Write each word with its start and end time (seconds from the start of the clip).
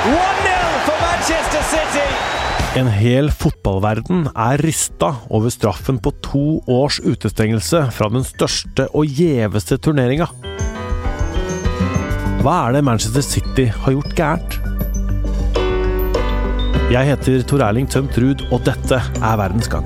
1-0 0.00 0.76
for 0.86 0.96
Manchester 0.96 1.64
City. 1.68 2.04
En 2.80 2.86
hel 2.88 3.26
fotballverden 3.36 4.30
er 4.32 4.62
rista 4.64 5.10
over 5.28 5.52
straffen 5.52 5.98
på 6.00 6.12
to 6.24 6.44
års 6.72 6.96
utestengelse 7.04 7.82
fra 7.92 8.08
den 8.08 8.24
største 8.24 8.86
og 8.96 9.10
gjeveste 9.20 9.76
turneringa. 9.76 10.30
Hva 12.40 12.54
er 12.62 12.78
det 12.78 12.84
Manchester 12.88 13.26
City 13.26 13.66
har 13.68 13.98
gjort 13.98 14.16
gærent? 14.16 14.56
Jeg 16.90 17.10
heter 17.10 17.44
Tor 17.44 17.66
Erling 17.68 17.90
Tømt 17.92 18.16
Ruud, 18.16 18.46
og 18.48 18.64
dette 18.64 19.02
er 19.04 19.36
Verdens 19.42 19.68
gang. 19.68 19.84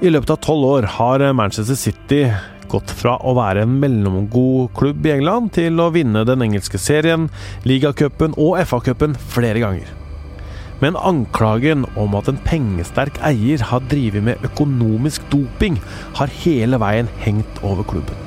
I 0.00 0.08
løpet 0.08 0.32
av 0.32 0.40
tolv 0.48 0.64
år 0.78 0.88
har 0.96 1.28
Manchester 1.36 1.76
City 1.76 2.22
gått 2.70 2.92
fra 2.94 3.16
å 3.26 3.34
være 3.38 3.64
en 3.66 3.78
mellomgod 3.82 4.70
klubb 4.78 5.06
i 5.06 5.14
England 5.16 5.52
til 5.58 5.80
å 5.82 5.90
vinne 5.94 6.24
den 6.28 6.44
engelske 6.46 6.80
serien, 6.80 7.28
ligacupen 7.68 8.36
og 8.40 8.60
FA-cupen 8.62 9.16
flere 9.34 9.62
ganger. 9.62 9.90
Men 10.80 10.96
anklagen 10.96 11.84
om 12.00 12.16
at 12.16 12.30
en 12.30 12.40
pengesterk 12.46 13.18
eier 13.26 13.60
har 13.68 13.84
drevet 13.90 14.24
med 14.24 14.44
økonomisk 14.48 15.26
doping, 15.32 15.76
har 16.16 16.32
hele 16.40 16.80
veien 16.80 17.10
hengt 17.20 17.60
over 17.60 17.84
klubben. 17.84 18.26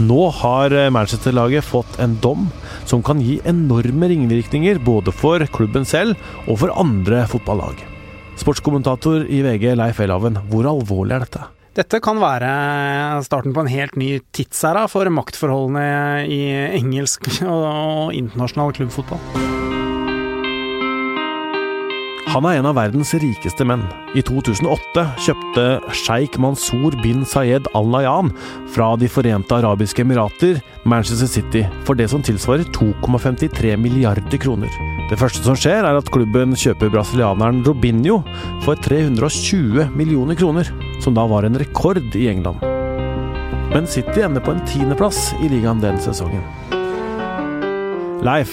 Nå 0.00 0.30
har 0.32 0.72
Manchester-laget 0.92 1.66
fått 1.66 1.98
en 2.00 2.14
dom 2.24 2.46
som 2.88 3.02
kan 3.04 3.20
gi 3.20 3.36
enorme 3.48 4.08
ringvirkninger 4.08 4.80
både 4.84 5.12
for 5.12 5.44
klubben 5.52 5.84
selv 5.88 6.16
og 6.46 6.62
for 6.62 6.72
andre 6.72 7.26
fotballag. 7.28 7.82
Sportskommentator 8.40 9.26
i 9.28 9.42
VG 9.44 9.74
Leif 9.76 10.00
Elhaven, 10.00 10.40
hvor 10.48 10.68
alvorlig 10.70 11.18
er 11.18 11.26
dette? 11.26 11.48
Dette 11.80 11.96
kan 12.04 12.18
være 12.20 13.22
starten 13.24 13.54
på 13.56 13.62
en 13.64 13.70
helt 13.72 13.94
ny 13.96 14.18
tidsæra 14.36 14.82
for 14.90 15.08
maktforholdene 15.16 16.26
i 16.28 16.42
engelsk 16.76 17.24
og 17.40 18.12
internasjonal 18.12 18.74
klubbfotball. 18.76 19.22
Han 22.30 22.44
er 22.46 22.58
en 22.58 22.68
av 22.68 22.76
verdens 22.76 23.14
rikeste 23.16 23.64
menn. 23.64 23.80
I 24.12 24.20
2008 24.26 25.06
kjøpte 25.24 25.64
sjeik 26.02 26.36
Mansour 26.42 26.94
bin 27.00 27.24
Sayed 27.26 27.72
al-Layan 27.74 28.28
fra 28.74 28.92
De 29.00 29.08
forente 29.10 29.56
arabiske 29.56 30.04
emirater 30.04 30.60
Manchester 30.84 31.32
City 31.32 31.64
for 31.88 31.96
det 31.96 32.10
som 32.12 32.22
tilsvarer 32.22 32.68
2,53 32.76 33.72
milliarder 33.80 34.38
kroner. 34.44 34.70
Det 35.08 35.18
første 35.18 35.42
som 35.48 35.56
skjer, 35.58 35.80
er 35.80 35.96
at 35.96 36.12
klubben 36.12 36.52
kjøper 36.54 36.92
brasilianeren 36.92 37.64
Robinho 37.66 38.20
for 38.66 38.78
320 38.84 39.88
millioner 39.96 40.38
kroner, 40.38 40.68
som 41.04 41.16
da 41.16 41.26
var 41.30 41.46
en 41.46 41.58
rekord 41.60 42.02
i 42.16 42.26
England. 42.30 42.60
Men 43.70 43.86
City 43.86 44.24
ender 44.24 44.42
på 44.42 44.54
en 44.54 44.64
tiendeplass 44.66 45.30
i 45.40 45.48
ligaen 45.52 45.82
den 45.82 46.00
sesongen. 46.02 46.42
Leif, 48.26 48.52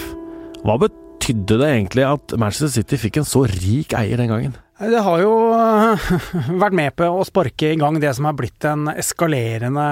hva 0.64 0.78
betydde 0.80 1.58
det 1.60 1.72
egentlig 1.72 2.06
at 2.08 2.38
Manchester 2.40 2.72
City 2.80 3.00
fikk 3.02 3.22
en 3.22 3.28
så 3.28 3.44
rik 3.50 3.96
eier 3.98 4.22
den 4.22 4.32
gangen? 4.32 4.56
Det 4.78 5.00
har 5.02 5.22
jo 5.24 5.32
øh, 5.58 6.10
vært 6.62 6.76
med 6.78 6.94
på 7.00 7.08
å 7.10 7.24
sparke 7.26 7.72
i 7.74 7.78
gang 7.82 7.96
det 7.98 8.12
som 8.14 8.28
har 8.30 8.36
blitt 8.38 8.62
en 8.70 8.86
eskalerende 8.92 9.86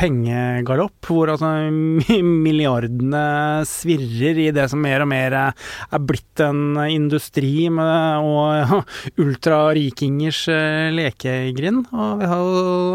pengegalopp, 0.00 0.96
hvor 1.04 1.34
altså 1.34 1.50
milliardene 1.68 3.24
svirrer 3.68 4.40
i 4.46 4.48
det 4.56 4.64
som 4.72 4.80
mer 4.80 5.04
og 5.04 5.10
mer 5.12 5.36
er 5.36 6.00
blitt 6.00 6.40
en 6.40 6.78
industri 6.88 7.68
med, 7.68 8.24
og 8.24 8.86
ultrarikingers 9.26 10.46
øh, 10.48 10.88
lekegrind. 10.96 11.90
Og 11.92 12.22
vi 12.22 12.30
har 12.30 12.48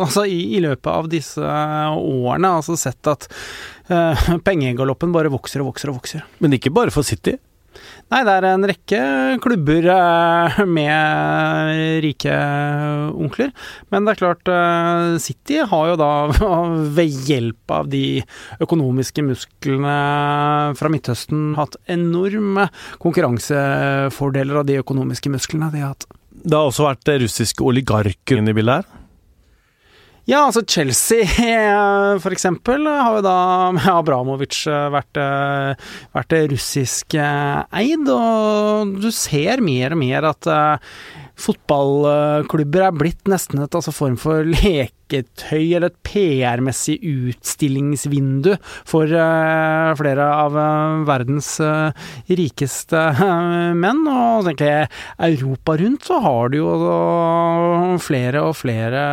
altså 0.08 0.26
i, 0.26 0.40
i 0.58 0.64
løpet 0.66 0.90
av 0.96 1.12
disse 1.14 1.46
årene 1.46 2.56
altså 2.58 2.74
sett 2.80 3.12
at 3.14 3.30
pengegaloppen 4.50 5.14
bare 5.14 5.30
vokser 5.30 5.62
og 5.62 5.76
vokser 5.76 5.94
og 5.94 6.02
vokser. 6.02 6.26
Men 6.42 6.58
ikke 6.58 6.74
bare 6.74 6.94
for 6.94 7.06
City? 7.06 7.38
Nei, 8.10 8.24
det 8.26 8.34
er 8.34 8.46
en 8.50 8.66
rekke 8.66 9.00
klubber 9.44 9.88
eh, 9.94 10.60
med 10.66 12.02
rike 12.06 12.38
onkler. 13.14 13.52
Men 13.94 14.08
det 14.08 14.16
er 14.16 14.22
klart, 14.24 14.50
eh, 14.50 15.18
City 15.22 15.60
har 15.62 15.92
jo 15.92 15.98
da 16.00 16.12
ved 16.98 17.20
hjelp 17.30 17.76
av 17.76 17.92
de 17.92 18.22
økonomiske 18.66 19.26
musklene 19.28 19.98
fra 20.80 20.92
Midtøsten 20.92 21.54
hatt 21.60 21.78
enorme 21.92 22.70
konkurransefordeler 23.04 24.64
av 24.64 24.70
de 24.70 24.80
økonomiske 24.82 25.32
musklene 25.34 25.70
de 25.76 25.86
har 25.86 25.94
hatt. 25.94 26.10
Det 26.40 26.56
har 26.56 26.70
også 26.72 26.88
vært 26.88 27.14
russiske 27.22 27.66
oligarker 27.68 28.40
inne 28.40 28.56
i 28.56 28.58
bildet 28.58 28.82
her? 28.82 28.99
Ja, 30.30 30.44
altså 30.46 30.62
Chelsea 30.62 31.26
for 32.24 32.36
eksempel 32.36 32.86
har 32.86 33.16
jo 33.18 33.24
da 33.26 33.38
med 33.74 33.88
Abramovic 33.90 34.62
vært, 34.94 35.18
vært 36.14 36.36
russisk 36.52 37.16
eid, 37.18 38.12
og 38.14 38.94
du 39.02 39.10
ser 39.16 39.64
mer 39.66 39.96
og 39.96 40.02
mer 40.04 40.30
at 40.30 40.50
fotballklubber 41.40 42.86
er 42.92 42.96
blitt 43.00 43.32
nesten 43.32 43.64
et 43.64 43.80
altså, 43.80 43.96
form 43.96 44.20
for 44.22 44.46
leketøy 45.10 45.76
eller 45.76 45.90
et 45.90 45.98
PR-messig 46.06 46.98
utstillingsvindu 47.04 48.56
for 48.88 49.10
uh, 49.10 49.96
flere 49.98 50.26
av 50.26 50.56
uh, 50.58 51.04
verdens 51.08 51.60
uh, 51.64 51.92
rikeste 52.30 53.02
menn. 53.82 54.06
Og 54.06 54.50
egentlig 54.50 54.88
Europa 55.30 55.78
rundt 55.80 56.10
så 56.10 56.20
har 56.24 56.50
du 56.54 56.60
jo 56.60 56.70
flere 58.02 58.44
og 58.46 58.58
flere 58.60 59.04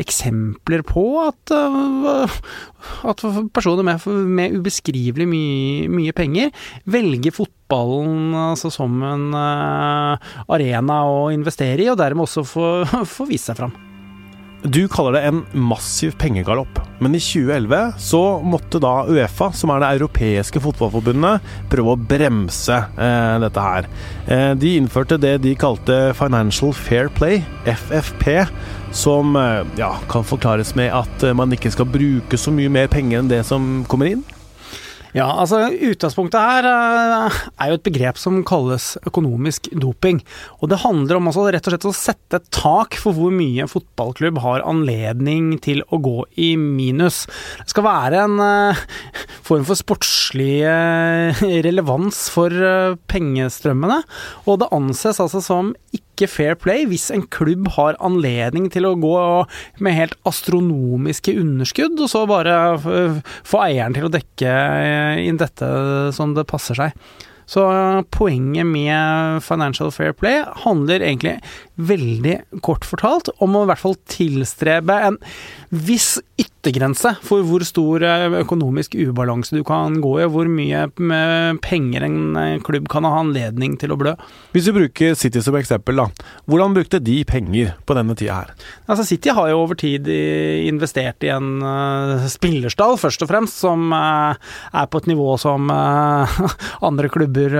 eksempler 0.00 0.82
på 0.86 1.04
at, 1.26 1.52
at 1.52 3.24
personer 3.54 3.86
med, 3.86 4.06
med 4.06 4.58
ubeskrivelig 4.60 5.28
mye, 5.28 5.88
mye 5.92 6.14
penger 6.16 6.52
velger 6.90 7.34
fotball 7.34 7.58
fotballen 7.72 8.34
altså, 8.34 8.70
som 8.70 9.02
en 9.02 9.32
uh, 9.34 10.18
arena 10.48 11.04
å 11.08 11.30
investere 11.32 11.82
i, 11.82 11.90
og 11.90 11.98
dermed 11.98 12.26
også 12.26 12.44
få, 12.44 12.84
få 13.16 13.28
vise 13.30 13.52
seg 13.52 13.56
fram. 13.62 13.91
Du 14.62 14.84
kaller 14.86 15.16
det 15.16 15.20
en 15.26 15.40
massiv 15.58 16.12
pengegalopp, 16.22 16.76
men 17.02 17.16
i 17.18 17.20
2011 17.20 17.96
så 17.98 18.20
måtte 18.46 18.78
da 18.82 18.92
Uefa, 19.10 19.48
som 19.58 19.72
er 19.74 19.82
det 19.82 19.88
europeiske 19.96 20.62
fotballforbundet, 20.62 21.42
prøve 21.72 21.96
å 21.96 21.98
bremse 21.98 22.76
eh, 22.78 23.38
dette 23.42 23.64
her. 23.64 23.88
Eh, 24.30 24.52
de 24.54 24.76
innførte 24.78 25.18
det 25.18 25.34
de 25.42 25.56
kalte 25.58 25.96
Financial 26.14 26.70
Fair 26.78 27.10
Play, 27.10 27.40
FFP, 27.66 28.44
som 28.94 29.34
eh, 29.40 29.64
ja, 29.82 29.96
kan 30.12 30.22
forklares 30.30 30.76
med 30.78 30.94
at 30.94 31.26
man 31.34 31.50
ikke 31.58 31.74
skal 31.74 31.90
bruke 31.90 32.38
så 32.38 32.54
mye 32.54 32.70
mer 32.70 32.86
penger 32.92 33.18
enn 33.18 33.34
det 33.34 33.42
som 33.50 33.82
kommer 33.90 34.14
inn. 34.14 34.22
Ja, 35.12 35.26
altså 35.42 35.66
utgangspunktet 35.68 36.40
her 36.40 36.64
uh, 36.64 37.40
er 37.60 37.68
jo 37.68 37.76
et 37.76 37.84
begrep 37.84 38.16
som 38.20 38.38
kalles 38.48 38.94
økonomisk 39.04 39.68
doping. 39.76 40.22
Og 40.64 40.70
det 40.72 40.80
handler 40.86 41.18
om 41.18 41.28
altså 41.28 41.44
rett 41.52 41.68
og 41.68 41.74
slett 41.74 41.88
å 41.90 41.92
sette 41.96 42.40
et 42.40 42.48
tak 42.54 42.96
for 42.96 43.12
hvor 43.16 43.34
mye 43.34 43.66
en 43.66 43.68
fotballklubb 43.68 44.40
har 44.40 44.64
anledning 44.64 45.58
til 45.64 45.84
å 45.92 46.00
gå 46.00 46.16
i 46.40 46.54
minus. 46.56 47.26
Det 47.60 47.74
skal 47.74 47.86
være 47.90 48.22
en 48.24 48.40
uh, 48.40 48.84
form 49.44 49.68
for 49.68 49.76
sportslig 49.76 50.62
uh, 50.64 51.44
relevans 51.68 52.24
for 52.32 52.96
pengestrømmene, 53.12 54.00
og 54.48 54.62
det 54.62 54.72
anses 54.72 55.20
altså 55.20 55.44
som 55.44 55.74
ikke 55.92 56.11
ikke 56.22 56.32
fair 56.32 56.58
play 56.58 56.86
hvis 56.88 57.10
en 57.14 57.24
klubb 57.32 57.68
har 57.76 57.98
anledning 58.04 58.68
til 58.72 58.86
å 58.88 58.94
gå 59.00 59.16
med 59.82 59.98
helt 59.98 60.16
astronomiske 60.28 61.34
underskudd, 61.40 61.98
og 61.98 62.10
så 62.10 62.24
bare 62.30 62.54
få 62.78 63.64
eieren 63.66 63.96
til 63.96 64.08
å 64.08 64.12
dekke 64.12 64.56
inn 65.26 65.40
dette 65.40 65.68
som 66.16 66.36
det 66.36 66.48
passer 66.50 66.78
seg. 66.78 66.96
Så 67.52 67.64
poenget 68.14 68.64
med 68.68 69.42
Financial 69.44 69.90
Fair 69.92 70.14
Play 70.16 70.40
handler 70.62 71.02
egentlig 71.02 71.34
veldig 71.76 72.38
kort 72.64 72.86
fortalt 72.86 73.32
om 73.42 73.58
å 73.58 73.64
i 73.66 73.70
hvert 73.72 73.82
fall 73.82 73.98
tilstrebe 74.08 74.96
en 75.08 75.18
viss 75.68 76.14
yttergrense 76.62 77.16
for 77.26 77.42
hvor 77.46 77.64
stor 77.66 78.04
eh, 78.06 78.34
økonomisk 78.42 78.94
ubalanse 78.94 79.56
du 79.56 79.64
kan 79.66 79.98
gå 80.02 80.12
i, 80.20 80.26
og 80.26 80.34
hvor 80.36 80.50
mye 80.50 80.86
penger 81.62 82.06
en 82.06 82.36
eh, 82.38 82.60
klubb 82.62 82.88
kan 82.90 83.06
ha 83.06 83.18
anledning 83.18 83.74
til 83.80 83.92
å 83.92 83.98
blø. 83.98 84.14
Hvis 84.54 84.68
vi 84.70 84.76
bruker 84.76 85.16
City 85.18 85.42
som 85.42 85.56
eksempel, 85.58 85.98
da. 85.98 86.06
Hvordan 86.46 86.76
brukte 86.76 87.02
de 87.02 87.22
penger 87.26 87.74
på 87.86 87.96
denne 87.98 88.14
tida 88.18 88.38
her? 88.42 88.52
Altså 88.86 89.06
City 89.08 89.32
har 89.34 89.50
jo 89.50 89.62
over 89.64 89.78
tid 89.78 90.06
investert 90.06 91.24
i 91.26 91.32
en 91.32 91.62
spillerstall, 92.30 92.98
først 93.00 93.24
og 93.24 93.30
fremst, 93.30 93.58
som 93.62 93.90
er 93.94 94.86
på 94.90 95.02
et 95.02 95.08
nivå 95.10 95.34
som 95.40 95.70
andre 96.88 97.10
klubber 97.12 97.56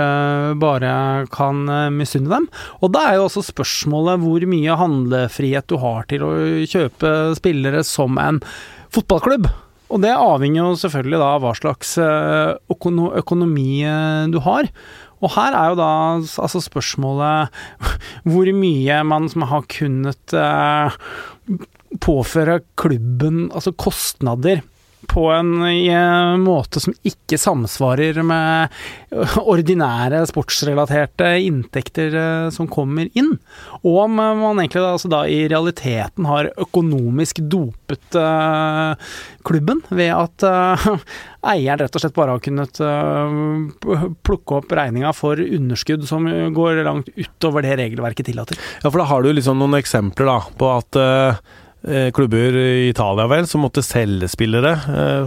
bare 0.60 0.92
kan 1.32 1.64
misunne 1.94 2.30
dem. 2.32 2.46
Og 2.82 2.92
da 2.94 3.06
er 3.08 3.18
jo 3.18 3.26
også 3.26 3.44
spørsmålet 3.48 4.22
hvor 4.22 4.46
mye 4.50 4.78
handlefrihet 4.78 5.68
du 5.70 5.78
har 5.82 6.06
til 6.10 6.26
å 6.26 6.32
kjøpe 6.68 7.16
spillere 7.38 7.82
som 7.86 8.20
en 8.22 8.42
fotballklubb. 8.92 9.48
Og 9.92 10.00
det 10.00 10.12
avhenger 10.16 10.62
jo 10.62 10.80
selvfølgelig 10.80 11.20
da 11.20 11.30
hva 11.42 11.52
slags 11.56 11.96
eh, 12.00 12.54
økonomi 13.20 13.82
eh, 13.84 14.28
du 14.32 14.40
har. 14.44 14.70
Og 15.22 15.34
her 15.36 15.54
er 15.54 15.72
jo 15.72 15.78
da 15.78 15.90
altså 16.18 16.62
spørsmålet 16.64 17.52
hvor 18.30 18.48
mye 18.56 19.02
man 19.06 19.28
som 19.32 19.46
har 19.52 19.68
kunnet 19.70 20.36
eh, 20.36 20.96
påføre 22.02 22.62
klubben 22.80 23.50
altså 23.52 23.74
kostnader 23.76 24.62
på 25.10 25.26
en, 25.34 25.62
en 25.66 26.42
måte 26.44 26.80
som 26.82 26.94
ikke 27.06 27.38
samsvarer 27.40 28.20
med 28.26 28.72
ordinære 29.42 30.22
sportsrelaterte 30.30 31.32
inntekter 31.42 32.16
eh, 32.16 32.48
som 32.54 32.68
kommer 32.70 33.10
inn. 33.18 33.34
Og 33.82 33.98
om 34.04 34.16
man 34.16 34.60
egentlig 34.62 34.82
da, 34.82 34.92
altså 34.94 35.10
da 35.12 35.22
i 35.28 35.44
realiteten 35.50 36.28
har 36.28 36.52
økonomisk 36.60 37.42
dopet 37.50 38.16
uh, 38.18 38.94
klubben 39.46 39.82
ved 39.90 40.12
at 40.14 40.46
uh, 40.46 40.86
eieren 41.52 41.82
rett 41.82 41.98
og 41.98 42.04
slett 42.04 42.16
bare 42.16 42.36
har 42.36 42.44
kunnet 42.44 42.78
uh, 42.84 44.06
plukke 44.22 44.60
opp 44.60 44.72
regninga 44.76 45.12
for 45.16 45.40
underskudd 45.42 46.06
som 46.08 46.28
går 46.54 46.84
langt 46.86 47.10
utover 47.16 47.66
det 47.66 47.76
regelverket 47.82 48.30
tillater. 48.30 48.60
Ja, 48.84 48.88
for 48.88 49.02
da 49.02 49.08
har 49.10 49.24
du 49.24 49.32
liksom 49.34 49.58
noen 49.60 49.80
eksempler 49.80 50.30
da, 50.30 50.38
på 50.58 50.72
at 50.76 51.02
klubber 52.14 52.56
i 52.56 52.88
Italia 52.88 53.26
vel, 53.26 53.46
som 53.50 53.64
måtte 53.64 53.82
selge 53.82 54.28
spillere 54.30 54.76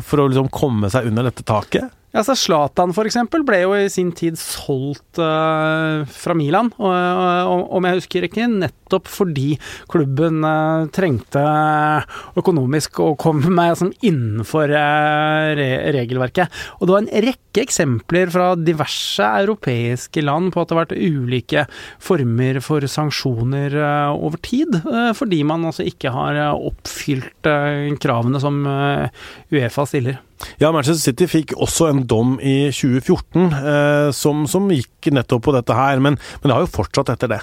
for 0.06 0.24
å 0.24 0.28
liksom 0.32 0.48
komme 0.54 0.88
seg 0.94 1.10
under 1.10 1.28
dette 1.28 1.44
taket? 1.44 1.92
Ja, 2.16 2.22
så 2.24 2.32
Zlatan 2.40 2.94
f.eks. 2.96 3.18
ble 3.44 3.58
jo 3.60 3.74
i 3.76 3.90
sin 3.92 4.14
tid 4.16 4.38
solgt 4.40 5.20
uh, 5.20 6.08
fra 6.08 6.36
Milan, 6.38 6.70
og, 6.80 6.94
og, 6.96 7.64
om 7.76 7.88
jeg 7.90 7.98
husker 7.98 8.24
ikke, 8.24 8.46
nettopp 8.48 9.10
fordi 9.12 9.58
klubben 9.92 10.40
uh, 10.48 10.88
trengte 10.96 11.44
økonomisk 12.40 13.02
å 13.04 13.10
komme 13.20 13.52
meg 13.52 13.74
som 13.76 13.92
innenfor 14.00 14.72
uh, 14.72 15.52
re 15.60 15.68
regelverket. 15.98 16.56
Og 16.80 16.88
det 16.88 16.96
var 16.96 17.04
en 17.04 17.26
rekke 17.28 17.66
eksempler 17.66 18.32
fra 18.32 18.48
diverse 18.62 19.28
europeiske 19.44 20.24
land 20.24 20.54
på 20.56 20.64
at 20.64 20.72
det 20.72 20.78
har 20.78 20.86
vært 20.86 20.96
ulike 20.96 21.66
former 22.00 22.62
for 22.64 22.88
sanksjoner 22.96 23.76
over 24.16 24.40
tid, 24.40 24.80
fordi 25.20 25.42
man 25.48 25.68
altså 25.68 25.84
ikke 25.88 26.16
har 26.16 26.40
oppfylt 26.56 27.52
kravene 28.00 28.40
som 28.44 28.64
Uefa 29.52 29.88
stiller. 29.88 30.22
Ja, 30.60 30.72
Manchester 30.72 31.12
City 31.12 31.28
fikk 31.32 31.54
også 31.56 31.90
en 31.92 32.04
dom 32.10 32.36
i 32.44 32.72
2014 32.74 33.56
eh, 33.56 34.10
som, 34.16 34.46
som, 34.50 34.68
gikk 34.74 35.12
nettopp 35.16 35.46
på 35.48 35.56
dette 35.56 35.78
her, 35.78 36.02
men, 36.04 36.20
men 36.42 36.50
det 36.50 36.58
har 36.58 36.66
jo 36.66 36.74
fortsatt 36.76 37.14
etter 37.16 37.32
det. 37.32 37.42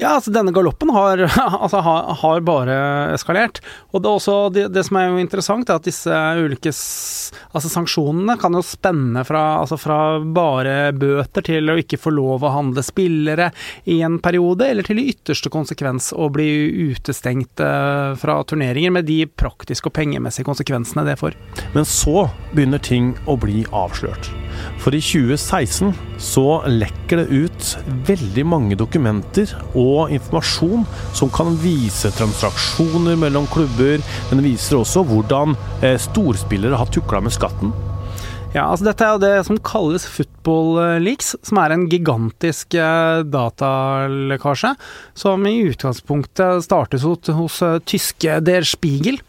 Ja, 0.00 0.14
altså 0.16 0.32
denne 0.32 0.52
galoppen 0.56 0.88
har, 0.94 1.20
altså, 1.64 1.82
har, 1.84 2.14
har 2.22 2.40
bare 2.46 2.76
eskalert. 3.12 3.60
Og 3.92 4.00
det, 4.00 4.08
også, 4.08 4.36
det, 4.54 4.68
det, 4.72 4.84
som 4.86 4.96
er 4.96 5.10
jo 5.10 5.20
interessant, 5.20 5.68
er 5.68 5.76
at 5.76 5.88
disse 5.88 6.20
ulike 6.40 6.72
altså 6.72 7.68
sanksjonene 7.70 8.36
kan 8.40 8.56
jo 8.56 8.62
spenne 8.64 9.24
fra, 9.28 9.42
altså 9.60 9.76
fra 9.80 9.98
bare 10.24 10.94
bøter 10.96 11.44
til 11.44 11.68
å 11.68 11.76
ikke 11.80 12.00
få 12.00 12.14
lov 12.16 12.46
å 12.46 12.54
handle 12.54 12.84
spillere 12.86 13.50
i 13.92 14.00
en 14.06 14.18
periode, 14.24 14.70
eller 14.70 14.86
til 14.86 15.02
i 15.02 15.08
ytterste 15.12 15.52
konsekvens 15.52 16.14
å 16.16 16.30
bli 16.32 16.48
utestengt 16.90 17.60
eh, 17.60 18.16
fra 18.20 18.40
turneringer, 18.48 18.94
med 18.94 19.08
de 19.10 19.22
praktiske 19.28 19.90
og 19.90 19.98
pengemessige 20.00 20.48
konsekvensene 20.48 21.04
det 21.08 21.18
får. 21.20 21.36
Men 21.76 21.88
så 21.88 22.28
begynner 22.54 22.80
ting 22.80 23.12
å 23.28 23.36
bli 23.40 23.66
avslørt. 23.68 24.32
For 24.80 24.96
i 24.96 25.00
2016 25.04 25.92
så 26.20 26.46
lekker 26.68 27.20
det 27.22 27.44
ut 27.44 27.68
veldig 28.08 28.44
mange 28.48 28.76
dokumenter 28.80 29.52
og 29.70 29.89
informasjon 30.14 30.86
som 31.16 31.30
kan 31.34 31.54
vise 31.62 32.12
transaksjoner 32.16 33.18
mellom 33.20 33.48
klubber. 33.52 34.02
Den 34.30 34.44
viser 34.46 34.80
også 34.80 35.04
hvordan 35.08 35.56
eh, 35.82 35.98
storspillere 36.00 36.80
har 36.80 36.92
tukla 36.92 37.22
med 37.24 37.36
skatten. 37.36 37.74
Ja, 38.50 38.64
altså 38.66 38.88
Dette 38.88 39.06
er 39.06 39.12
jo 39.14 39.20
det 39.22 39.44
som 39.46 39.58
kalles 39.62 40.02
football 40.10 40.98
leaks, 41.04 41.36
som 41.46 41.60
er 41.62 41.70
en 41.70 41.84
gigantisk 41.90 42.74
eh, 42.74 43.22
datalekkasje. 43.30 44.72
Som 45.14 45.46
i 45.46 45.52
utgangspunktet 45.68 46.64
startes 46.66 47.04
hos, 47.06 47.30
hos 47.30 47.60
uh, 47.62 47.78
tyske 47.86 48.40
Der 48.42 48.66
Spiegel. 48.66 49.20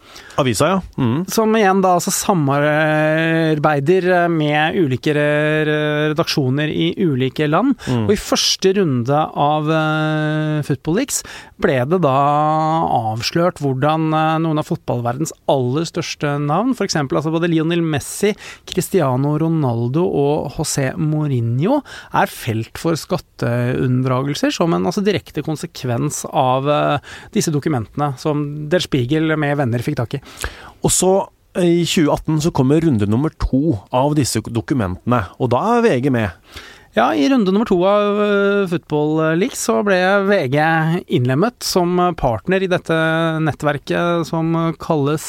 Avisa, 0.42 0.66
ja. 0.72 0.80
Mm. 0.98 1.22
Som 1.30 1.54
igjen 1.54 1.82
da 1.84 1.94
altså 2.00 2.10
samarbeider 2.16 4.08
med 4.32 4.74
ulike 4.80 5.14
redaksjoner 5.14 6.72
i 6.72 6.90
ulike 6.98 7.46
land. 7.46 7.76
Mm. 7.86 8.08
Og 8.08 8.12
i 8.16 8.18
første 8.18 8.72
runde 8.80 9.22
av 9.46 9.70
Football 10.66 10.98
Leaks 10.98 11.22
ble 11.62 11.78
det 11.86 12.00
da 12.02 12.18
avslørt 13.12 13.60
hvordan 13.62 14.10
noen 14.42 14.58
av 14.58 14.66
fotballverdens 14.66 15.34
aller 15.52 15.84
største 15.86 16.38
navn, 16.42 16.74
f.eks. 16.74 16.96
Altså 17.04 17.30
både 17.34 17.52
Lionel 17.52 17.84
Messi, 17.84 18.32
Cristiano 18.66 19.11
Ronaldo 19.20 20.04
og 20.06 20.56
José 20.56 20.90
Mourinho, 20.96 21.80
er 22.14 22.32
felt 22.32 22.80
for 22.80 22.98
skatteunndragelser 22.98 24.54
som 24.54 24.72
en 24.72 24.88
altså, 24.88 25.04
direkte 25.04 25.44
konsekvens 25.44 26.22
av 26.28 26.68
uh, 26.68 27.14
disse 27.34 27.52
dokumentene 27.54 28.12
som 28.20 28.44
Der 28.72 28.84
Spiegel 28.84 29.36
med 29.36 29.56
venner 29.60 29.84
fikk 29.84 29.98
tak 30.00 30.18
i. 30.18 30.22
Og 30.82 30.92
så 30.92 31.12
i 31.60 31.82
2018 31.84 32.40
så 32.46 32.52
kommer 32.56 32.80
runde 32.80 33.06
nummer 33.06 33.32
to 33.36 33.76
av 33.92 34.14
disse 34.16 34.40
dokumentene, 34.48 35.26
og 35.36 35.50
da 35.52 35.60
er 35.76 35.84
VG 35.84 36.08
med. 36.14 36.30
Ja, 36.94 37.14
i 37.14 37.28
runde 37.28 37.52
nummer 37.52 37.64
to 37.64 37.78
av 37.88 38.18
uh, 38.20 38.68
Football 38.68 39.38
League 39.40 39.56
så 39.56 39.78
ble 39.80 39.96
VG 40.28 40.58
innlemmet 41.16 41.64
som 41.64 41.96
partner 42.20 42.60
i 42.60 42.68
dette 42.68 42.98
nettverket 43.40 44.28
som 44.28 44.52
kalles 44.76 45.24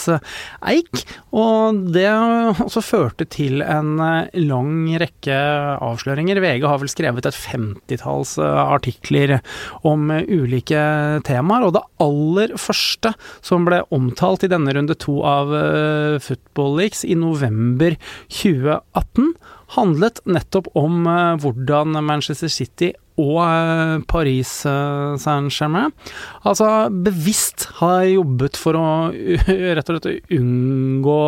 Eik. 0.59 1.05
Og 1.31 1.79
det 1.95 2.09
også 2.65 2.83
førte 2.83 3.23
til 3.31 3.63
en 3.63 3.95
uh, 3.95 4.27
lang 4.35 4.91
rekke 5.05 5.39
avsløringer. 5.79 6.43
VG 6.43 6.67
har 6.67 6.83
vel 6.83 6.91
skrevet 6.91 7.31
et 7.31 7.39
femtitalls 7.45 8.35
uh, 8.43 8.59
artikler 8.65 9.37
om 9.87 10.11
ulike 10.11 10.83
temaer. 11.23 11.63
Og 11.63 11.77
det 11.79 11.85
aller 12.03 12.57
første 12.59 13.15
som 13.39 13.63
ble 13.71 13.85
omtalt 13.95 14.43
i 14.43 14.51
denne 14.51 14.75
runde 14.75 14.99
to 14.99 15.21
av 15.23 15.55
Football 16.27 16.79
Leagues 16.81 17.07
i 17.07 17.15
november 17.15 17.95
2018 18.27 19.37
handlet 19.75 20.21
nettopp 20.29 20.69
om 20.77 21.07
uh, 21.07 21.35
hvordan 21.53 21.95
Manchester 22.05 22.51
City 22.51 22.91
og 23.21 23.37
uh, 23.45 24.01
Paris 24.09 24.51
uh, 24.65 25.13
Saint-Germain 25.21 25.93
altså 26.41 26.89
bevisst 26.89 27.67
har 27.77 28.07
jobbet 28.09 28.57
for 28.57 28.77
å 28.79 28.85
rett 29.13 29.89
og 29.93 29.99
slett 30.01 30.33
unngå 30.33 31.19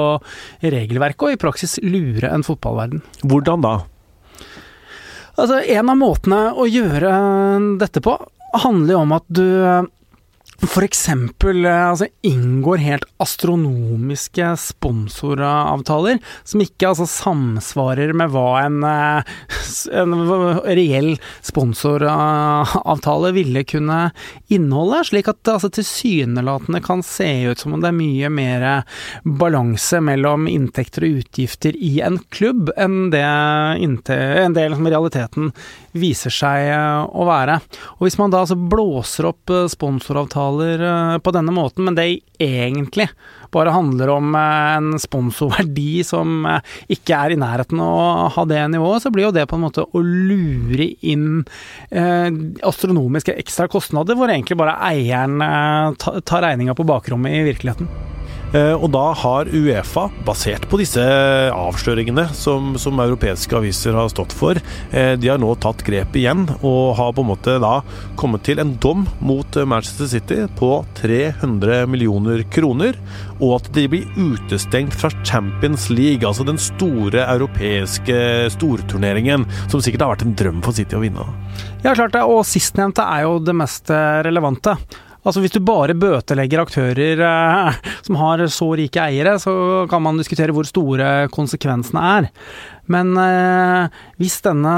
regelverket, 0.66 1.28
og 1.28 1.36
i 1.36 1.42
praksis 1.42 1.78
lure 1.86 2.32
en 2.32 2.46
fotballverden. 2.46 3.04
Hvordan 3.26 3.66
da? 3.66 3.76
Altså, 5.36 5.60
en 5.62 5.92
av 5.92 6.00
måtene 6.00 6.42
å 6.56 6.66
gjøre 6.70 7.12
dette 7.82 8.02
på 8.04 8.16
handler 8.64 8.96
jo 8.96 9.04
om 9.04 9.14
at 9.18 9.26
du 9.28 9.46
f.eks. 10.64 10.84
eksempel 10.86 11.66
altså, 11.66 12.08
inngår 12.22 12.78
helt 12.78 13.06
astronomiske 13.22 14.54
sponsoravtaler 14.60 16.22
som 16.44 16.64
ikke 16.64 16.90
altså, 16.94 17.08
samsvarer 17.10 18.14
med 18.16 18.32
hva 18.32 18.46
en, 18.64 18.80
eh, 18.88 19.34
en 19.92 20.16
reell 20.64 21.12
sponsoravtale 21.46 23.34
ville 23.36 23.66
kunne 23.68 24.00
inneholde, 24.48 25.04
slik 25.10 25.30
at 25.32 25.42
det 25.44 25.56
altså, 25.58 25.72
tilsynelatende 25.76 26.82
kan 26.86 27.04
se 27.04 27.30
ut 27.52 27.60
som 27.60 27.76
om 27.76 27.84
det 27.84 27.92
er 27.92 28.00
mye 28.00 28.32
mer 28.32 28.66
balanse 29.26 30.00
mellom 30.04 30.48
inntekter 30.52 31.06
og 31.08 31.22
utgifter 31.22 31.76
i 31.76 32.00
en 32.06 32.22
klubb 32.32 32.72
enn 32.80 33.10
det, 33.14 33.26
enn 33.26 34.00
det 34.56 34.70
liksom, 34.72 34.88
realiteten 34.88 35.52
viser 35.96 36.34
seg 36.34 36.72
å 36.76 37.28
være. 37.28 37.60
Og 37.98 38.08
Hvis 38.08 38.18
man 38.20 38.32
da 38.32 38.44
altså 38.44 38.58
blåser 38.60 39.30
opp 39.30 39.52
sponsoravtaler 39.72 40.45
avtaler 40.46 41.14
eh, 41.14 41.18
på 41.20 41.32
denne 41.32 41.52
måten, 41.52 41.86
men 41.86 41.96
det 41.96 42.22
egentlig 42.40 43.10
bare 43.52 43.72
handler 43.72 44.10
om 44.10 44.36
eh, 44.36 44.78
en 44.78 45.00
sponsorverdi 45.00 46.04
som 46.04 46.46
eh, 46.46 46.62
ikke 46.90 47.16
er 47.16 47.36
i 47.36 47.40
nærheten 47.40 47.80
av 47.80 47.96
å 47.96 48.30
ha 48.36 48.46
det 48.46 48.62
nivået, 48.74 49.04
så 49.04 49.12
blir 49.12 49.28
jo 49.28 49.36
det 49.36 49.48
på 49.48 49.56
en 49.56 49.66
måte 49.66 49.86
å 49.86 50.02
lure 50.02 50.92
inn 51.06 51.46
astronomiske 52.66 53.36
ekstra 53.40 53.68
kostnader, 53.72 54.18
hvor 54.18 54.32
egentlig 54.32 54.58
bare 54.60 54.78
eieren 54.90 55.40
tar 55.98 56.44
regninga 56.44 56.76
på 56.78 56.86
bakrommet 56.88 57.40
i 57.40 57.46
virkeligheten. 57.48 57.90
Eh, 58.56 58.74
og 58.74 58.88
da 58.94 59.10
har 59.18 59.50
Uefa, 59.52 60.08
basert 60.28 60.68
på 60.72 60.80
disse 60.80 61.04
avsløringene 61.52 62.28
som, 62.38 62.76
som 62.80 63.02
europeiske 63.04 63.58
aviser 63.58 63.98
har 63.98 64.12
stått 64.14 64.36
for, 64.36 64.60
eh, 64.96 65.14
de 65.20 65.32
har 65.32 65.42
nå 65.42 65.50
tatt 65.60 65.84
grep 65.88 66.16
igjen 66.16 66.46
og 66.62 66.96
har 67.00 67.12
på 67.16 67.26
en 67.26 67.32
måte 67.34 67.58
da 67.64 67.80
kommet 68.20 68.46
til 68.48 68.62
en 68.64 68.76
dom 68.82 69.04
mot 69.20 69.60
Manchester 69.68 70.08
City 70.12 70.40
på 70.60 70.72
300 71.02 71.84
millioner 71.92 72.46
kroner, 72.54 73.00
og 73.42 73.58
at 73.58 73.72
de 73.76 73.88
blir 73.92 74.08
utestengt 74.16 74.96
fra 74.96 75.12
Champions 75.26 75.90
League, 75.92 76.24
altså 76.24 76.46
den 76.48 76.62
store 76.62 77.26
europeiske 77.26 78.20
storturneringen, 78.56 79.44
som 79.72 79.84
sikkert 79.84 80.06
har 80.06 80.14
vært 80.16 80.28
en 80.30 80.38
drøm 80.40 80.64
for 80.64 80.78
City 80.78 80.96
å 80.96 81.04
vinne. 81.04 81.28
Ja, 81.84 81.94
klart 81.94 82.16
det, 82.16 82.24
og 82.24 82.46
sistnevnte 82.48 83.04
er 83.04 83.26
jo 83.26 83.36
det 83.44 83.58
mest 83.58 83.92
relevante. 83.92 84.78
Altså 85.26 85.42
Hvis 85.42 85.56
du 85.56 85.62
bare 85.66 85.98
bøtelegger 85.98 86.62
aktører 86.62 87.22
eh, 87.26 87.80
som 88.06 88.20
har 88.22 88.44
så 88.54 88.70
rike 88.78 89.02
eiere, 89.02 89.38
så 89.42 89.86
kan 89.90 90.04
man 90.06 90.22
diskutere 90.22 90.54
hvor 90.54 90.68
store 90.70 91.28
konsekvensene 91.34 92.04
er. 92.20 92.28
Men 92.92 93.16
eh, 93.18 93.96
hvis 94.22 94.38
denne 94.46 94.76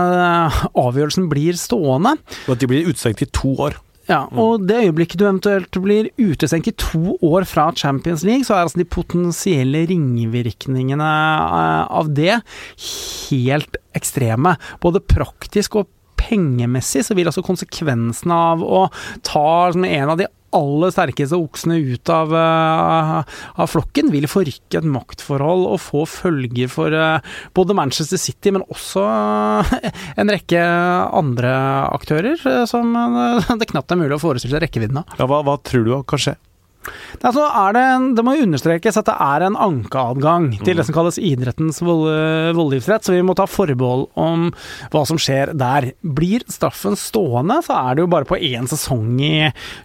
avgjørelsen 0.72 1.28
blir 1.28 1.60
stående 1.60 2.16
Og 2.46 2.54
at 2.56 2.64
de 2.64 2.70
blir 2.72 2.88
utestengt 2.88 3.26
i 3.26 3.30
to 3.36 3.52
år? 3.68 3.76
Ja, 4.08 4.22
og 4.40 4.64
det 4.70 4.86
øyeblikket 4.86 5.20
du 5.20 5.26
eventuelt 5.26 5.78
blir 5.84 6.08
utestengt 6.16 6.70
i 6.72 6.76
to 6.80 7.18
år 7.28 7.44
fra 7.44 7.66
Champions 7.76 8.24
League, 8.24 8.48
så 8.48 8.56
er 8.56 8.64
altså 8.64 8.80
de 8.80 8.88
potensielle 8.88 9.84
ringvirkningene 9.90 11.10
eh, 11.44 11.84
av 12.00 12.14
det 12.16 12.38
helt 13.28 13.76
ekstreme. 14.00 14.56
Både 14.80 15.04
praktisk 15.04 15.82
og 15.82 15.92
pengemessig 16.18 17.04
så 17.06 17.16
vil 17.18 17.28
altså 17.30 17.44
konsekvensen 17.46 18.32
av 18.34 18.64
å 18.64 18.86
ta 19.28 19.74
en 19.76 20.14
av 20.14 20.18
de 20.20 20.32
aller 20.56 20.94
sterkeste 20.94 21.38
oksene 21.40 21.78
ut 21.82 22.12
av, 22.14 22.32
uh, 22.32 23.20
av, 23.58 23.68
flokken, 23.72 24.12
vil 24.14 24.28
forrykke 24.32 24.80
et 24.80 24.88
maktforhold 24.88 25.68
og 25.74 25.82
få 25.84 26.06
følger 26.10 26.72
for 26.72 26.94
uh, 26.96 27.20
både 27.58 27.76
Manchester 27.78 28.22
City, 28.22 28.54
men 28.56 28.66
også 28.72 29.04
uh, 29.04 29.78
en 30.20 30.32
rekke 30.32 30.64
andre 31.18 31.54
aktører 31.92 32.40
som 32.70 32.94
det 33.60 33.70
knapt 33.72 33.92
er 33.92 34.00
mulig 34.00 34.18
å 34.18 34.24
forestille 34.24 34.56
seg 34.56 34.68
rekkevidden 34.68 35.04
av. 35.04 35.18
Ja, 35.20 35.28
hva, 35.30 35.44
hva 35.46 35.58
tror 35.64 35.88
du 35.88 35.96
kan 36.08 36.24
skje? 36.24 36.38
Altså 37.18 37.46
det, 37.76 37.84
det, 38.18 38.26
må 38.26 38.36
understrekes 38.44 39.00
at 39.00 39.08
det 39.10 39.16
er 39.24 39.46
en 39.48 39.58
ankeadgang 39.68 40.50
til 40.62 40.78
det 40.78 40.86
som 40.88 40.96
kalles 40.96 41.20
idrettens 41.22 41.82
voldgiftsrett, 41.84 43.08
så 43.08 43.16
vi 43.16 43.24
må 43.26 43.36
ta 43.38 43.48
forbehold 43.50 44.08
om 44.20 44.50
hva 44.94 45.04
som 45.10 45.20
skjer 45.22 45.54
der. 45.58 45.92
Blir 46.02 46.46
straffen 46.52 46.98
stående, 47.00 47.60
så 47.66 47.78
er 47.82 47.98
det 47.98 48.06
jo 48.06 48.12
bare 48.12 48.30
på 48.30 48.40
én 48.40 48.70
sesong 48.70 49.16
i 49.24 49.34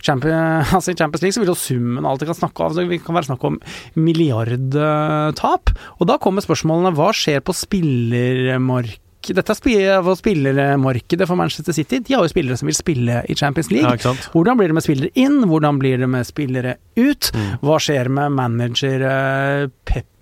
Champions, 0.04 0.72
altså 0.76 0.92
i 0.92 0.98
Champions 0.98 1.24
League, 1.24 1.36
så 1.36 1.44
vil 1.44 1.52
jo 1.52 1.58
summen 1.58 2.08
alltid 2.08 2.30
kan 2.32 2.40
snakke 2.42 2.66
av, 2.66 2.76
det 2.78 3.02
kan 3.04 3.18
være 3.18 3.30
snakk 3.30 3.46
om 3.48 3.60
milliardtap. 3.98 5.72
Og 5.98 6.10
da 6.10 6.18
kommer 6.22 6.44
spørsmålene 6.44 6.94
hva 6.98 7.12
skjer 7.16 7.42
på 7.44 7.56
spillermarkedet? 7.56 9.00
Dette 9.30 9.54
er 9.54 10.08
spillermarkedet 10.18 11.28
for 11.28 11.38
Manchester 11.38 11.76
City. 11.76 12.00
De 12.02 12.16
har 12.16 12.24
jo 12.26 12.32
spillere 12.32 12.58
som 12.58 12.70
vil 12.70 12.76
spille 12.76 13.20
i 13.30 13.36
Champions 13.38 13.70
League. 13.70 13.98
Ja, 14.02 14.14
Hvordan 14.34 14.58
blir 14.58 14.72
det 14.72 14.76
med 14.78 14.86
spillere 14.86 15.12
inn? 15.14 15.44
Hvordan 15.50 15.78
blir 15.78 16.02
det 16.02 16.08
med 16.10 16.26
spillere 16.26 16.76
ut? 16.98 17.30
Mm. 17.34 17.50
Hva 17.62 17.78
skjer 17.82 18.10
med 18.12 18.34
manager 18.34 19.06
uh, 19.06 19.68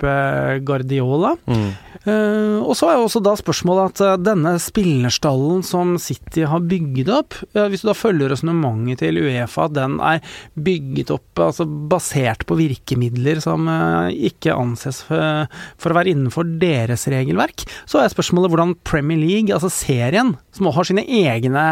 Pep 0.01 0.65
Guardiola? 0.67 1.37
Mm. 1.47 1.71
Uh, 2.01 2.65
og 2.65 2.73
så 2.79 2.89
er 2.89 2.97
jo 2.97 3.05
også 3.05 3.21
da 3.21 3.35
spørsmålet 3.37 3.91
at 3.91 4.03
uh, 4.07 4.15
denne 4.21 4.55
spillerstallen 4.63 5.61
som 5.67 5.95
City 6.01 6.47
har 6.49 6.65
bygget 6.65 7.11
opp, 7.13 7.37
hvis 7.53 7.85
du 7.85 7.91
da 7.91 7.97
følger 7.97 8.33
resonnementet 8.33 9.03
til 9.03 9.21
Uefa 9.21 9.67
at 9.69 9.75
den 9.77 9.99
er 10.01 10.23
bygget 10.57 11.13
opp 11.13 11.43
altså 11.45 11.67
basert 11.67 12.47
på 12.49 12.57
virkemidler 12.59 13.41
som 13.45 13.69
ikke 14.11 14.55
anses 14.57 15.03
for, 15.05 15.51
for 15.81 15.93
å 15.93 15.99
være 15.99 16.15
innenfor 16.15 16.49
deres 16.61 17.07
regelverk, 17.11 17.67
så 17.89 18.01
er 18.01 18.13
spørsmålet 18.13 18.53
hvordan 18.53 18.77
Premier 18.87 19.21
League, 19.21 19.53
altså 19.53 19.71
serien, 19.73 20.35
som 20.57 20.71
har 20.75 20.87
sine 20.87 21.05
egne 21.05 21.65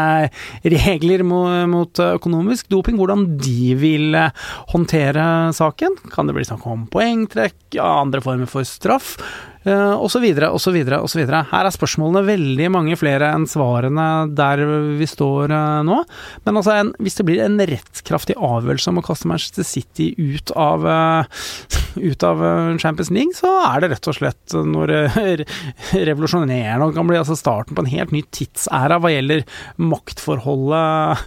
regler 0.63 1.23
mot 1.27 2.01
økonomisk 2.03 2.69
doping, 2.71 2.97
hvordan 2.99 3.25
de 3.41 3.73
vil 3.79 4.15
eh, 4.17 4.35
håndtere 4.73 5.25
saken. 5.55 5.97
Kan 6.13 6.29
det 6.29 6.35
bli 6.37 6.45
snakk 6.47 6.65
om 6.69 6.85
poengtrekk, 6.91 7.79
andre 7.83 8.18
former 8.21 8.45
for 8.45 8.63
straff? 8.63 9.17
Osv., 9.69 10.25
osv., 10.49 10.77
osv. 10.99 11.21
Her 11.29 11.67
er 11.67 11.73
spørsmålene 11.73 12.25
veldig 12.27 12.69
mange 12.73 12.97
flere 12.99 13.31
enn 13.35 13.47
svarene 13.49 14.07
der 14.35 14.61
vi 14.99 15.07
står 15.09 15.51
uh, 15.53 15.81
nå. 15.85 15.97
Men 16.45 16.59
altså, 16.59 16.75
en, 16.75 16.91
hvis 17.01 17.17
det 17.19 17.25
blir 17.27 17.43
en 17.43 17.59
rettskraftig 17.69 18.35
avgjørelse 18.35 18.91
om 18.91 19.01
å 19.01 19.05
kaste 19.05 19.29
Manchester 19.29 19.67
City 19.67 20.11
ut 20.17 20.53
av, 20.59 20.85
uh, 20.85 21.23
ut 22.09 22.25
av 22.27 22.43
uh, 22.43 22.77
Champions 22.81 23.11
League, 23.15 23.35
så 23.37 23.51
er 23.67 23.83
det 23.83 23.91
rett 23.95 24.11
og 24.11 24.17
slett 24.19 24.57
noe 24.69 24.85
revolusjonerende 26.09 26.91
kan 26.95 27.09
bli 27.09 27.19
altså 27.19 27.37
starten 27.37 27.77
på 27.77 27.85
en 27.85 27.91
helt 27.91 28.13
ny 28.15 28.23
tidsæra 28.35 28.99
hva 29.01 29.11
gjelder 29.13 29.43
maktforholdet 29.81 31.17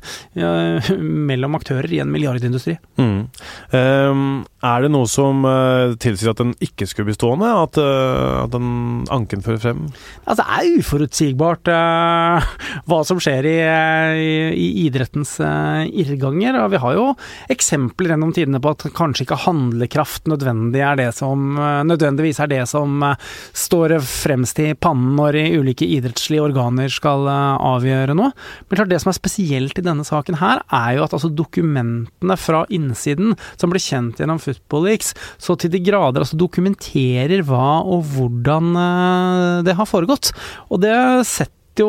mellom 1.30 1.58
aktører 1.58 1.90
i 1.92 2.00
en 2.02 2.12
milliardindustri. 2.12 2.76
Mm. 3.00 3.20
Um, 3.72 4.25
er 4.62 4.84
det 4.84 4.92
noe 4.94 5.08
som 5.11 5.42
tilsier 6.02 6.30
at 6.32 6.40
den 6.40 6.52
ikke 6.62 6.87
skulle 6.88 7.08
bli 7.11 7.16
stående? 7.16 7.49
At 7.64 7.78
at 8.43 8.53
den 8.55 9.05
anken 9.12 9.43
fører 9.45 9.61
frem? 9.62 9.85
Altså, 10.25 10.43
det 10.43 10.47
er 10.57 10.81
uforutsigbart 10.83 11.71
uh, 11.73 12.51
hva 12.91 13.01
som 13.07 13.21
skjer 13.23 13.49
i, 13.49 13.57
i, 13.62 14.33
i 14.53 14.69
idrettens 14.87 15.35
uh, 15.43 15.83
irrganger. 15.87 16.59
Og 16.62 16.73
vi 16.75 16.83
har 16.83 16.97
jo 16.99 17.07
eksempler 17.53 18.15
gjennom 18.15 18.35
tidene 18.37 18.62
på 18.62 18.75
at 18.75 18.87
kanskje 18.97 19.27
ikke 19.27 19.41
handlekraft 19.45 20.31
nødvendig 20.31 20.83
er 20.85 21.01
det 21.01 21.11
som, 21.17 21.57
uh, 21.59 21.83
nødvendigvis 21.89 22.43
er 22.43 22.53
det 22.53 22.62
som 22.71 23.05
står 23.57 23.99
fremst 24.07 24.61
i 24.62 24.73
pannen 24.75 25.17
når 25.19 25.39
i 25.41 25.47
ulike 25.59 25.87
idrettslige 25.99 26.45
organer 26.45 26.93
skal 26.93 27.27
avgjøre 27.29 28.17
noe. 28.17 28.33
Men 28.69 28.79
klart 28.79 28.93
det 28.93 29.01
som 29.03 29.11
er 29.12 29.19
spesielt 29.19 29.79
i 29.79 29.85
denne 29.85 30.05
saken 30.07 30.39
her, 30.41 30.62
er 30.73 30.97
jo 30.97 31.05
at 31.07 31.17
altså 31.17 31.31
dokumentene 31.33 32.37
fra 32.41 32.65
innsiden, 32.73 33.37
som 33.61 33.73
ble 33.73 33.83
kjent 33.83 34.21
gjennom 34.21 34.41
Football 34.43 34.89
Leaks, 34.89 35.12
så 35.43 35.57
til 35.59 35.73
de 35.73 35.83
grader 35.85 36.25
altså 36.25 36.39
dokumenterer 36.41 37.45
hva 37.47 37.83
og 37.83 38.07
hvordan 38.12 38.76
eh, 38.76 39.57
det 39.66 39.78
har 39.78 39.88
foregått. 39.88 40.33
Og 40.71 40.83
det 40.83 40.95
setter 41.28 41.59
jo 41.81 41.88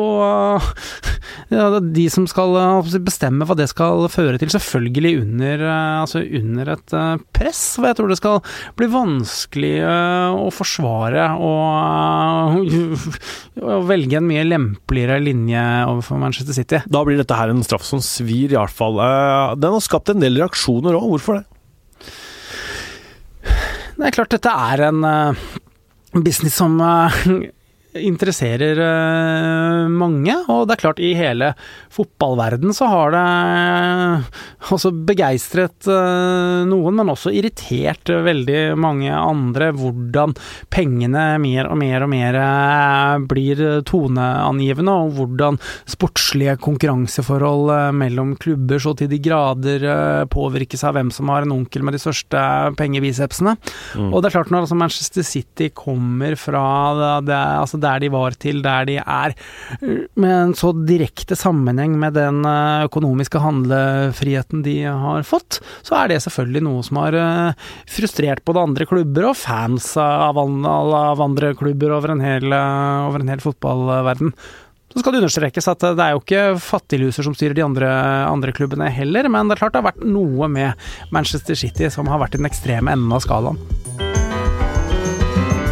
ja, 1.52 1.64
de 1.78 2.04
som 2.08 2.24
skal 2.30 2.54
eh, 2.56 2.94
bestemme 3.04 3.44
hva 3.44 3.56
det 3.58 3.66
skal 3.68 4.06
føre 4.12 4.38
til, 4.40 4.52
selvfølgelig 4.52 5.12
under, 5.20 5.64
eh, 5.68 5.96
altså 6.00 6.22
under 6.24 6.70
et 6.76 6.94
press. 7.36 7.62
For 7.76 7.88
jeg 7.90 7.98
tror 7.98 8.12
det 8.12 8.18
skal 8.20 8.40
bli 8.80 8.88
vanskelig 8.92 9.74
å 9.84 10.48
forsvare 10.54 11.26
og, 11.36 12.70
og 13.64 13.88
velge 13.90 14.20
en 14.20 14.28
mye 14.30 14.46
lempeligere 14.48 15.20
linje 15.24 15.64
overfor 15.90 16.22
Manchester 16.22 16.56
City. 16.56 16.80
Da 16.88 17.04
blir 17.04 17.20
dette 17.20 17.38
her 17.38 17.52
en 17.52 17.64
straff 17.66 17.84
som 17.88 18.02
svir, 18.04 18.54
i 18.54 18.58
hvert 18.58 18.72
fall. 18.72 19.02
Den 19.60 19.76
har 19.76 19.84
skapt 19.84 20.14
en 20.14 20.24
del 20.24 20.40
reaksjoner 20.40 20.96
òg, 20.96 21.10
hvorfor 21.16 21.42
det? 21.42 21.48
Det 23.94 24.08
er 24.08 24.16
klart 24.16 24.32
dette 24.34 24.50
er 24.50 24.88
en 24.88 25.04
business 26.22 26.56
som 26.56 26.80
eh, 26.80 27.12
interesserer 28.00 28.78
uh, 28.80 29.90
mange, 29.90 30.34
og 30.50 30.66
det 30.66 30.76
er 30.76 30.82
klart, 30.82 31.00
i 31.02 31.12
hele 31.16 31.52
fotballverden 31.94 32.74
så 32.74 32.88
har 32.90 33.14
det 33.14 33.22
uh, 33.22 34.40
også 34.74 34.90
begeistret 35.06 35.88
uh, 35.90 36.64
noen, 36.68 36.98
men 36.98 37.12
også 37.12 37.32
irritert 37.34 38.10
veldig 38.10 38.74
mange 38.80 39.12
andre, 39.14 39.70
hvordan 39.76 40.34
pengene 40.74 41.26
mer 41.42 41.70
og 41.70 41.78
mer 41.80 42.06
og 42.06 42.10
mer 42.12 42.40
blir 43.30 43.62
toneangivende, 43.86 44.94
og 45.04 45.14
hvordan 45.18 45.60
sportslige 45.90 46.56
konkurranseforhold 46.64 47.94
mellom 47.96 48.34
klubber 48.40 48.82
så 48.82 48.94
til 48.98 49.10
de 49.12 49.20
grader 49.22 49.86
påvirkes 50.32 50.84
av 50.86 50.96
hvem 50.96 51.12
som 51.14 51.30
har 51.32 51.44
en 51.44 51.54
onkel 51.54 51.84
med 51.86 51.96
de 51.96 52.02
største 52.02 52.40
pengebicepsene. 52.78 53.56
Mm. 53.94 54.10
Og 54.10 54.20
det 54.20 54.30
er 54.30 54.36
klart, 54.38 54.52
når 54.52 54.66
altså 54.66 54.78
Manchester 54.78 55.26
City 55.26 55.70
kommer 55.74 56.36
fra 56.40 56.64
det, 56.98 57.12
det 57.30 57.38
altså 57.38 57.80
der 57.84 58.02
de 58.02 58.10
var 58.14 58.36
til 58.40 58.62
der 58.64 58.88
de 58.88 58.98
er, 59.00 59.36
med 59.80 60.34
en 60.34 60.56
så 60.58 60.72
direkte 60.74 61.36
sammenheng 61.38 61.96
med 62.00 62.16
den 62.18 62.42
eh, 62.48 62.86
økonomiske 62.88 63.42
handlefriheten 63.42 64.64
de 64.66 64.76
har 64.88 65.26
fått, 65.28 65.60
så 65.84 66.00
er 66.00 66.12
det 66.12 66.22
selvfølgelig 66.24 66.64
noe 66.66 66.84
som 66.86 67.00
har 67.02 67.18
eh, 67.20 67.70
frustrert 67.90 68.44
både 68.48 68.64
andre 68.64 68.88
klubber 68.88 69.30
og 69.30 69.38
fans 69.38 69.92
av, 70.00 70.40
andre 70.40 71.54
klubber 71.58 71.96
over 71.98 72.14
en 72.14 72.24
hel, 72.24 72.50
eh, 72.50 73.08
over 73.08 73.24
en 73.24 73.34
hel 73.34 73.44
fotballverden. 73.44 74.34
Så 74.94 75.02
skal 75.02 75.16
det 75.16 75.24
understrekes 75.24 75.66
at 75.66 75.82
det 75.98 76.04
er 76.04 76.14
jo 76.14 76.20
ikke 76.22 76.42
fattigluser 76.62 77.26
som 77.26 77.34
styrer 77.34 77.56
de 77.58 77.64
andre, 77.66 77.90
andre, 78.28 78.54
klubbene 78.54 78.86
heller, 78.94 79.26
men 79.26 79.50
det 79.50 79.56
er 79.56 79.64
klart 79.64 79.74
det 79.74 79.82
har 79.82 79.90
vært 79.90 80.06
noe 80.06 80.46
med 80.46 80.86
Manchester 81.14 81.58
City 81.58 81.90
som 81.90 82.06
har 82.12 82.22
vært 82.22 82.38
i 82.38 82.42
den 82.42 82.50
ekstreme 82.50 82.94
enden 82.94 83.16
av 83.16 83.24
skalaen. 83.26 83.58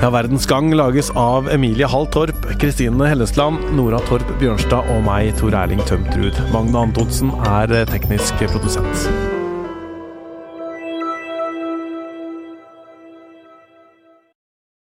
Ja, 0.03 0.11
Verdens 0.11 0.49
Gang 0.49 0.73
lages 0.75 1.11
av 1.15 1.47
Emilie 1.49 1.87
Hall 1.87 2.09
Torp, 2.11 2.59
Kristine 2.59 3.07
Hellesland, 3.07 3.61
Nora 3.77 4.01
Torp 4.09 4.33
Bjørnstad 4.41 4.91
og 4.91 5.05
meg, 5.07 5.31
Tor 5.39 5.55
Erling 5.55 5.83
Tømtrud. 5.87 6.43
Magne 6.51 6.89
Antonsen 6.89 7.31
er 7.47 7.85
teknisk 7.93 8.43
produsent. 8.51 9.32